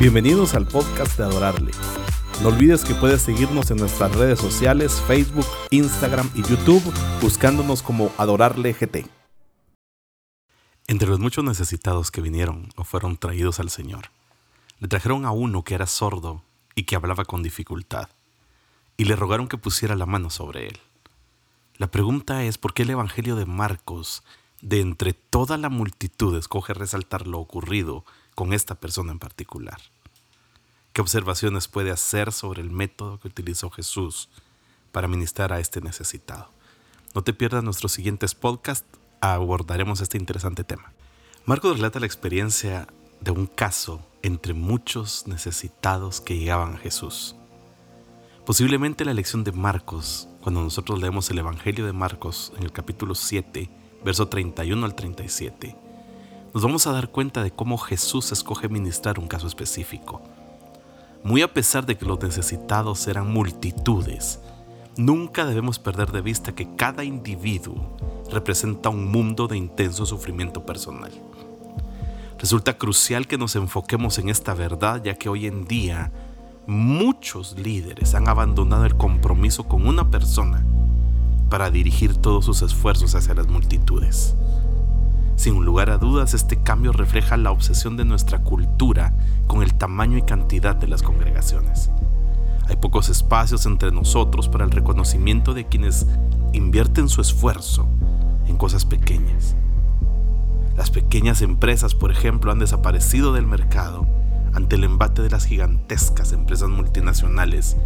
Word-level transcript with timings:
Bienvenidos 0.00 0.54
al 0.54 0.64
podcast 0.64 1.18
de 1.18 1.24
Adorarle. 1.24 1.72
No 2.40 2.50
olvides 2.50 2.84
que 2.84 2.94
puedes 2.94 3.20
seguirnos 3.20 3.72
en 3.72 3.78
nuestras 3.78 4.14
redes 4.14 4.38
sociales, 4.38 5.02
Facebook, 5.08 5.44
Instagram 5.70 6.30
y 6.36 6.42
YouTube, 6.42 6.84
buscándonos 7.20 7.82
como 7.82 8.12
Adorarle 8.16 8.74
GT. 8.74 9.06
Entre 10.86 11.08
los 11.08 11.18
muchos 11.18 11.42
necesitados 11.42 12.12
que 12.12 12.20
vinieron 12.20 12.68
o 12.76 12.84
fueron 12.84 13.16
traídos 13.16 13.58
al 13.58 13.70
Señor, 13.70 14.12
le 14.78 14.86
trajeron 14.86 15.24
a 15.26 15.32
uno 15.32 15.64
que 15.64 15.74
era 15.74 15.88
sordo 15.88 16.44
y 16.76 16.84
que 16.84 16.94
hablaba 16.94 17.24
con 17.24 17.42
dificultad, 17.42 18.08
y 18.96 19.06
le 19.06 19.16
rogaron 19.16 19.48
que 19.48 19.58
pusiera 19.58 19.96
la 19.96 20.06
mano 20.06 20.30
sobre 20.30 20.68
él. 20.68 20.78
La 21.76 21.90
pregunta 21.90 22.44
es 22.44 22.56
por 22.56 22.72
qué 22.72 22.84
el 22.84 22.90
Evangelio 22.90 23.34
de 23.34 23.46
Marcos, 23.46 24.22
de 24.62 24.80
entre 24.80 25.12
toda 25.12 25.56
la 25.56 25.70
multitud, 25.70 26.38
escoge 26.38 26.72
resaltar 26.72 27.26
lo 27.26 27.40
ocurrido 27.40 28.04
con 28.38 28.52
esta 28.52 28.76
persona 28.76 29.10
en 29.10 29.18
particular. 29.18 29.80
¿Qué 30.92 31.00
observaciones 31.00 31.66
puede 31.66 31.90
hacer 31.90 32.30
sobre 32.30 32.62
el 32.62 32.70
método 32.70 33.18
que 33.18 33.26
utilizó 33.26 33.68
Jesús 33.68 34.28
para 34.92 35.08
ministrar 35.08 35.52
a 35.52 35.58
este 35.58 35.80
necesitado? 35.80 36.48
No 37.16 37.24
te 37.24 37.32
pierdas 37.32 37.64
nuestros 37.64 37.90
siguientes 37.90 38.36
podcasts, 38.36 38.86
abordaremos 39.20 40.00
este 40.00 40.18
interesante 40.18 40.62
tema. 40.62 40.92
Marcos 41.46 41.78
relata 41.78 41.98
la 41.98 42.06
experiencia 42.06 42.86
de 43.20 43.32
un 43.32 43.48
caso 43.48 44.06
entre 44.22 44.54
muchos 44.54 45.26
necesitados 45.26 46.20
que 46.20 46.38
llegaban 46.38 46.76
a 46.76 46.78
Jesús. 46.78 47.34
Posiblemente 48.46 49.04
la 49.04 49.14
lección 49.14 49.42
de 49.42 49.50
Marcos, 49.50 50.28
cuando 50.42 50.62
nosotros 50.62 51.00
leemos 51.00 51.28
el 51.32 51.38
Evangelio 51.40 51.84
de 51.86 51.92
Marcos 51.92 52.52
en 52.56 52.62
el 52.62 52.70
capítulo 52.70 53.16
7, 53.16 53.68
verso 54.04 54.28
31 54.28 54.86
al 54.86 54.94
37, 54.94 55.87
nos 56.54 56.62
vamos 56.62 56.86
a 56.86 56.92
dar 56.92 57.10
cuenta 57.10 57.42
de 57.42 57.50
cómo 57.50 57.76
Jesús 57.78 58.32
escoge 58.32 58.68
ministrar 58.68 59.18
un 59.18 59.28
caso 59.28 59.46
específico. 59.46 60.22
Muy 61.22 61.42
a 61.42 61.52
pesar 61.52 61.84
de 61.84 61.96
que 61.96 62.06
los 62.06 62.22
necesitados 62.22 63.06
eran 63.06 63.32
multitudes, 63.32 64.40
nunca 64.96 65.44
debemos 65.44 65.78
perder 65.78 66.10
de 66.10 66.22
vista 66.22 66.54
que 66.54 66.74
cada 66.76 67.04
individuo 67.04 67.96
representa 68.30 68.88
un 68.88 69.10
mundo 69.10 69.46
de 69.46 69.56
intenso 69.56 70.06
sufrimiento 70.06 70.64
personal. 70.64 71.12
Resulta 72.38 72.78
crucial 72.78 73.26
que 73.26 73.36
nos 73.36 73.56
enfoquemos 73.56 74.18
en 74.18 74.28
esta 74.28 74.54
verdad 74.54 75.02
ya 75.02 75.14
que 75.14 75.28
hoy 75.28 75.46
en 75.46 75.66
día 75.66 76.12
muchos 76.66 77.58
líderes 77.58 78.14
han 78.14 78.28
abandonado 78.28 78.86
el 78.86 78.96
compromiso 78.96 79.64
con 79.64 79.86
una 79.86 80.10
persona 80.10 80.64
para 81.50 81.70
dirigir 81.70 82.16
todos 82.16 82.44
sus 82.44 82.62
esfuerzos 82.62 83.14
hacia 83.14 83.34
las 83.34 83.48
multitudes. 83.48 84.36
Sin 85.38 85.64
lugar 85.64 85.88
a 85.88 85.98
dudas, 85.98 86.34
este 86.34 86.60
cambio 86.60 86.90
refleja 86.90 87.36
la 87.36 87.52
obsesión 87.52 87.96
de 87.96 88.04
nuestra 88.04 88.40
cultura 88.40 89.14
con 89.46 89.62
el 89.62 89.72
tamaño 89.72 90.18
y 90.18 90.22
cantidad 90.22 90.74
de 90.74 90.88
las 90.88 91.04
congregaciones. 91.04 91.92
Hay 92.66 92.74
pocos 92.74 93.08
espacios 93.08 93.64
entre 93.64 93.92
nosotros 93.92 94.48
para 94.48 94.64
el 94.64 94.72
reconocimiento 94.72 95.54
de 95.54 95.68
quienes 95.68 96.08
invierten 96.52 97.08
su 97.08 97.20
esfuerzo 97.20 97.86
en 98.48 98.56
cosas 98.56 98.84
pequeñas. 98.84 99.54
Las 100.76 100.90
pequeñas 100.90 101.40
empresas, 101.40 101.94
por 101.94 102.10
ejemplo, 102.10 102.50
han 102.50 102.58
desaparecido 102.58 103.32
del 103.32 103.46
mercado 103.46 104.08
ante 104.54 104.74
el 104.74 104.82
embate 104.82 105.22
de 105.22 105.30
las 105.30 105.44
gigantescas 105.44 106.32
empresas 106.32 106.68
multinacionales 106.68 107.76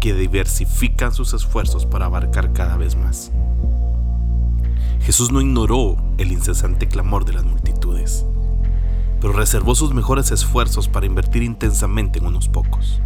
que 0.00 0.12
diversifican 0.12 1.14
sus 1.14 1.32
esfuerzos 1.32 1.86
para 1.86 2.04
abarcar 2.04 2.52
cada 2.52 2.76
vez 2.76 2.94
más. 2.94 3.32
Jesús 5.00 5.32
no 5.32 5.40
ignoró 5.40 5.96
el 6.18 6.30
incesante 6.30 6.86
clamor 6.86 7.24
de 7.24 7.32
las 7.32 7.44
multitudes, 7.44 8.26
pero 9.20 9.32
reservó 9.32 9.74
sus 9.74 9.94
mejores 9.94 10.30
esfuerzos 10.30 10.88
para 10.88 11.06
invertir 11.06 11.42
intensamente 11.42 12.18
en 12.18 12.26
unos 12.26 12.48
pocos. 12.48 13.00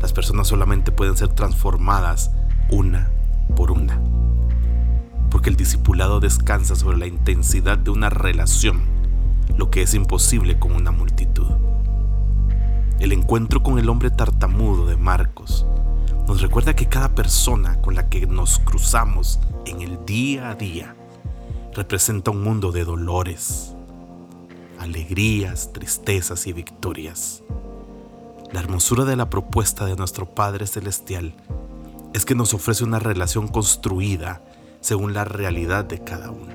Las 0.00 0.12
personas 0.12 0.46
solamente 0.46 0.92
pueden 0.92 1.16
ser 1.16 1.28
transformadas 1.28 2.30
una 2.70 3.10
por 3.56 3.72
una, 3.72 4.00
porque 5.28 5.50
el 5.50 5.56
discipulado 5.56 6.20
descansa 6.20 6.76
sobre 6.76 6.98
la 6.98 7.06
intensidad 7.06 7.78
de 7.78 7.90
una 7.90 8.08
relación, 8.08 8.82
lo 9.56 9.70
que 9.70 9.82
es 9.82 9.92
imposible 9.92 10.58
con 10.58 10.72
una 10.72 10.92
multitud. 10.92 11.48
El 13.00 13.12
encuentro 13.12 13.62
con 13.62 13.78
el 13.78 13.88
hombre 13.88 14.10
tartamudo 14.10 14.86
de 14.86 14.96
Marcos 14.96 15.66
nos 16.28 16.40
recuerda 16.40 16.74
que 16.74 16.86
cada 16.86 17.14
persona 17.14 17.80
con 17.82 17.94
la 17.94 18.08
que 18.08 18.26
nos 18.26 18.60
cruzamos 18.60 19.40
en 19.66 19.82
el 19.82 20.04
día 20.06 20.50
a 20.50 20.54
día 20.54 20.94
representa 21.74 22.30
un 22.30 22.42
mundo 22.42 22.72
de 22.72 22.84
dolores, 22.84 23.74
alegrías, 24.78 25.72
tristezas 25.72 26.46
y 26.46 26.52
victorias. 26.52 27.42
La 28.52 28.60
hermosura 28.60 29.04
de 29.04 29.16
la 29.16 29.28
propuesta 29.28 29.84
de 29.84 29.96
nuestro 29.96 30.26
Padre 30.26 30.66
Celestial 30.66 31.34
es 32.14 32.24
que 32.24 32.34
nos 32.34 32.54
ofrece 32.54 32.84
una 32.84 32.98
relación 32.98 33.48
construida 33.48 34.42
según 34.80 35.12
la 35.12 35.24
realidad 35.24 35.84
de 35.84 36.02
cada 36.02 36.30
uno. 36.30 36.54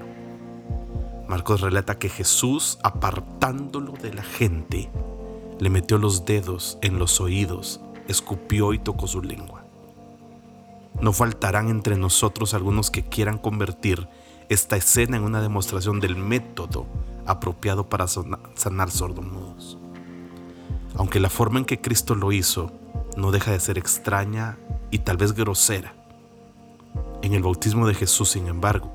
Marcos 1.27 1.61
relata 1.61 1.99
que 1.99 2.09
Jesús, 2.09 2.79
apartándolo 2.81 3.93
de 3.93 4.13
la 4.13 4.23
gente, 4.23 4.89
le 5.59 5.69
metió 5.69 5.97
los 5.97 6.25
dedos 6.25 6.77
en 6.81 6.97
los 6.97 7.21
oídos, 7.21 7.81
escupió 8.07 8.73
y 8.73 8.79
tocó 8.79 9.07
su 9.07 9.21
lengua. 9.21 9.60
No 11.01 11.13
faltarán 11.13 11.69
entre 11.69 11.97
nosotros 11.97 12.53
algunos 12.53 12.91
que 12.91 13.03
quieran 13.03 13.37
convertir 13.37 14.07
esta 14.49 14.77
escena 14.77 15.17
en 15.17 15.23
una 15.23 15.41
demostración 15.41 15.99
del 15.99 16.15
método 16.15 16.85
apropiado 17.25 17.89
para 17.89 18.07
sanar 18.07 18.91
sordomudos. 18.91 19.77
Aunque 20.95 21.19
la 21.19 21.29
forma 21.29 21.59
en 21.59 21.65
que 21.65 21.81
Cristo 21.81 22.15
lo 22.15 22.31
hizo 22.31 22.71
no 23.17 23.31
deja 23.31 23.51
de 23.51 23.59
ser 23.59 23.77
extraña 23.77 24.57
y 24.91 24.99
tal 24.99 25.17
vez 25.17 25.33
grosera. 25.33 25.95
En 27.21 27.33
el 27.33 27.43
bautismo 27.43 27.87
de 27.87 27.93
Jesús, 27.93 28.29
sin 28.29 28.47
embargo, 28.47 28.91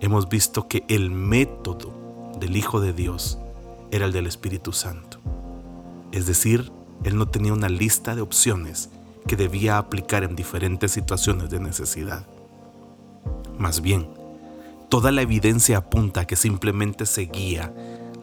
hemos 0.00 0.28
visto 0.28 0.68
que 0.68 0.84
el 0.88 1.10
método 1.10 2.32
del 2.38 2.56
Hijo 2.56 2.80
de 2.80 2.92
Dios 2.92 3.38
era 3.90 4.06
el 4.06 4.12
del 4.12 4.26
Espíritu 4.26 4.72
Santo. 4.72 5.18
Es 6.12 6.26
decir, 6.26 6.72
Él 7.04 7.16
no 7.16 7.28
tenía 7.28 7.52
una 7.52 7.68
lista 7.68 8.14
de 8.14 8.22
opciones 8.22 8.90
que 9.26 9.36
debía 9.36 9.78
aplicar 9.78 10.24
en 10.24 10.36
diferentes 10.36 10.92
situaciones 10.92 11.50
de 11.50 11.60
necesidad. 11.60 12.26
Más 13.58 13.80
bien, 13.80 14.08
toda 14.88 15.10
la 15.10 15.22
evidencia 15.22 15.78
apunta 15.78 16.22
a 16.22 16.26
que 16.26 16.36
simplemente 16.36 17.06
seguía 17.06 17.72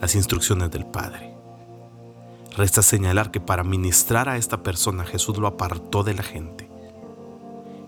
las 0.02 0.16
instrucciones 0.16 0.72
del 0.72 0.86
Padre. 0.86 1.34
Resta 2.56 2.82
señalar 2.82 3.32
que 3.32 3.40
para 3.40 3.64
ministrar 3.64 4.28
a 4.28 4.38
esta 4.38 4.64
persona 4.64 5.06
Jesús 5.06 5.38
lo 5.38 5.48
apartó 5.48 6.04
de 6.04 6.14
la 6.14 6.24
gente. 6.24 6.70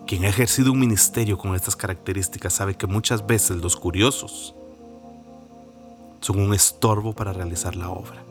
Quien 0.07 0.25
ha 0.25 0.29
ejercido 0.29 0.72
un 0.72 0.79
ministerio 0.79 1.38
con 1.38 1.55
estas 1.55 1.75
características 1.75 2.53
sabe 2.53 2.75
que 2.75 2.88
muchas 2.88 3.25
veces 3.25 3.57
los 3.57 3.75
curiosos 3.75 4.55
son 6.22 6.39
un 6.39 6.53
estorbo 6.53 7.13
para 7.13 7.33
realizar 7.33 7.75
la 7.75 7.89
obra. 7.89 8.23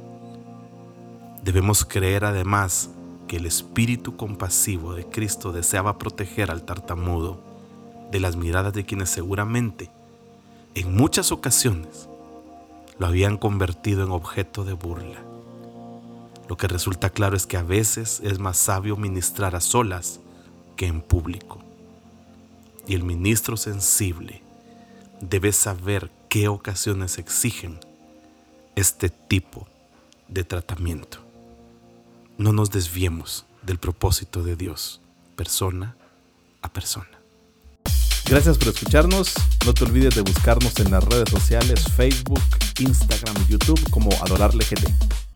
Debemos 1.42 1.84
creer 1.84 2.24
además 2.24 2.90
que 3.30 3.36
el 3.36 3.46
espíritu 3.46 4.16
compasivo 4.16 4.92
de 4.92 5.06
Cristo 5.06 5.52
deseaba 5.52 5.98
proteger 5.98 6.50
al 6.50 6.64
tartamudo 6.64 7.40
de 8.10 8.18
las 8.18 8.34
miradas 8.34 8.72
de 8.72 8.84
quienes 8.84 9.08
seguramente, 9.08 9.88
en 10.74 10.96
muchas 10.96 11.30
ocasiones, 11.30 12.08
lo 12.98 13.06
habían 13.06 13.38
convertido 13.38 14.02
en 14.02 14.10
objeto 14.10 14.64
de 14.64 14.72
burla. 14.72 15.22
Lo 16.48 16.56
que 16.56 16.66
resulta 16.66 17.10
claro 17.10 17.36
es 17.36 17.46
que 17.46 17.56
a 17.56 17.62
veces 17.62 18.20
es 18.24 18.40
más 18.40 18.56
sabio 18.56 18.96
ministrar 18.96 19.54
a 19.54 19.60
solas 19.60 20.18
que 20.74 20.88
en 20.88 21.00
público. 21.00 21.60
Y 22.88 22.96
el 22.96 23.04
ministro 23.04 23.56
sensible 23.56 24.42
debe 25.20 25.52
saber 25.52 26.10
qué 26.28 26.48
ocasiones 26.48 27.16
exigen 27.16 27.78
este 28.74 29.08
tipo 29.08 29.68
de 30.26 30.42
tratamiento 30.42 31.29
no 32.40 32.54
nos 32.54 32.70
desviemos 32.70 33.44
del 33.62 33.78
propósito 33.78 34.42
de 34.42 34.56
Dios, 34.56 35.02
persona 35.36 35.94
a 36.62 36.72
persona. 36.72 37.20
Gracias 38.24 38.56
por 38.56 38.68
escucharnos. 38.68 39.34
No 39.66 39.74
te 39.74 39.84
olvides 39.84 40.14
de 40.14 40.22
buscarnos 40.22 40.78
en 40.80 40.90
las 40.90 41.04
redes 41.04 41.28
sociales 41.28 41.84
Facebook, 41.94 42.40
Instagram 42.78 43.34
y 43.46 43.52
YouTube 43.52 43.90
como 43.90 44.10
Adorarle 44.22 44.64
GT. 44.64 45.29